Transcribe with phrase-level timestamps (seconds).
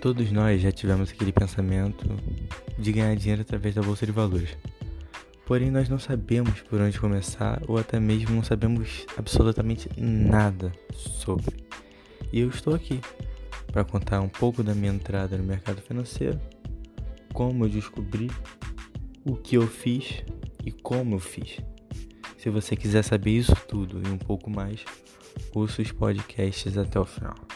[0.00, 2.08] Todos nós já tivemos aquele pensamento
[2.78, 4.56] de ganhar dinheiro através da bolsa de valores.
[5.44, 11.54] Porém, nós não sabemos por onde começar ou até mesmo não sabemos absolutamente nada sobre.
[12.32, 12.98] E eu estou aqui
[13.66, 16.40] para contar um pouco da minha entrada no mercado financeiro,
[17.34, 18.30] como eu descobri,
[19.22, 20.24] o que eu fiz
[20.64, 21.58] e como eu fiz.
[22.38, 24.82] Se você quiser saber isso tudo e um pouco mais,
[25.54, 27.49] ouça os podcasts até o final.